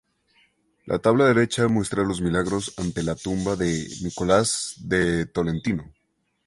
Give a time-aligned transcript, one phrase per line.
[0.87, 5.93] La tabla derecha muestra los milagros ante la tumba de Nicolás de Tolentino.